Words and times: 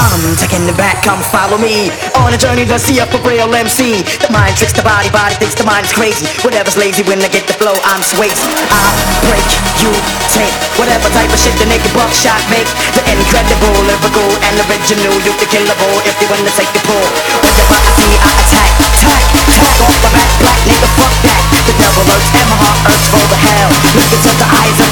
I'm 0.00 0.34
taking 0.34 0.66
it 0.66 0.74
back, 0.74 1.06
come 1.06 1.22
follow 1.30 1.54
me. 1.54 1.86
On 2.18 2.34
a 2.34 2.38
journey 2.38 2.66
to 2.66 2.82
see 2.82 2.98
up 2.98 3.14
a 3.14 3.20
real 3.22 3.46
MC 3.46 4.02
The 4.02 4.26
mind 4.34 4.58
tricks 4.58 4.74
the 4.74 4.82
body, 4.82 5.06
body 5.14 5.38
thinks 5.38 5.54
the 5.54 5.62
mind 5.62 5.86
is 5.86 5.94
crazy. 5.94 6.26
Whatever's 6.42 6.74
lazy 6.74 7.06
when 7.06 7.22
I 7.22 7.30
get 7.30 7.46
the 7.46 7.54
flow, 7.54 7.78
I'm 7.86 8.02
swayed. 8.02 8.34
I 8.34 8.82
break, 9.30 9.46
you 9.78 9.94
take. 10.34 10.50
Whatever 10.82 11.06
type 11.14 11.30
of 11.30 11.38
shit 11.38 11.54
the 11.62 11.66
naked 11.70 11.94
Buckshot 11.94 12.42
make. 12.50 12.66
The 12.98 13.06
incredible, 13.06 13.70
lyrical 13.86 14.30
and 14.34 14.54
original. 14.66 15.14
You 15.22 15.30
can 15.38 15.46
kill 15.46 15.70
a 15.70 15.76
bull 15.78 15.98
if 16.02 16.18
you 16.18 16.26
wanna 16.26 16.50
take 16.58 16.74
the 16.74 16.82
pull 16.90 17.06
Whenever 17.46 17.78
I 17.78 17.86
see 17.94 18.10
I 18.18 18.30
attack, 18.34 18.70
attack, 18.82 19.24
attack 19.46 19.74
off 19.78 19.94
the 19.94 20.10
back 20.10 20.30
Black 20.42 20.60
nigga, 20.66 20.88
fuck 20.98 21.14
that. 21.22 21.42
The 21.70 21.74
devil 21.78 22.02
lurks 22.10 22.30
and 22.34 22.46
my 22.50 22.56
heart 22.58 22.78
hurts 22.82 23.06
for 23.14 23.24
the 23.30 23.38
hell. 23.46 23.70
Look 23.94 24.10
into 24.10 24.32
the 24.34 24.48
eyes 24.58 24.78
of 24.82 24.89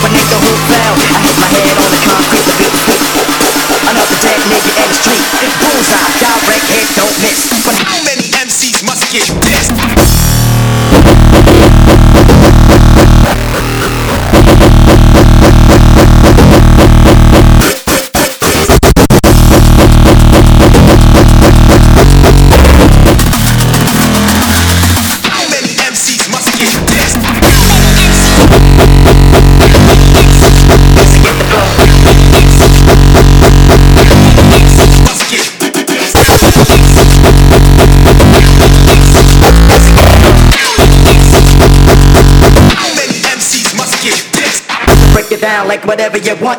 Break 45.28 45.40
it 45.40 45.42
down 45.42 45.68
like 45.68 45.84
whatever 45.84 46.16
you 46.16 46.34
want. 46.36 46.58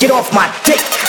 Get 0.00 0.10
off 0.10 0.34
my 0.34 0.52
dick 0.64 1.07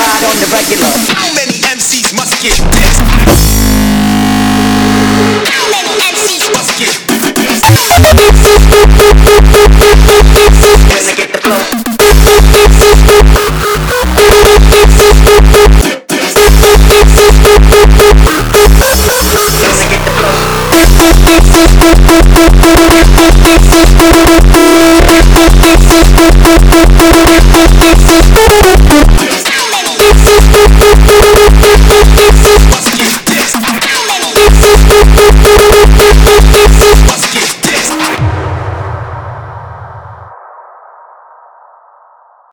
ride 0.00 0.24
on 0.24 0.36
the 0.40 0.48
regular. 0.54 0.88
How 1.12 1.28
many 1.34 1.60
MCs 1.76 2.16
must 2.16 2.40
get 2.42 2.56
pissed? 2.72 3.39